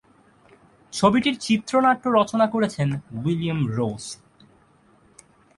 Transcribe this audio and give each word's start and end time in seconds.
ছবিটির 0.93 1.35
চিত্রনাট্য 1.39 2.03
রচনা 2.09 2.45
করেছেন 2.47 2.89
উইলিয়াম 3.25 3.59
রোজ। 3.67 4.03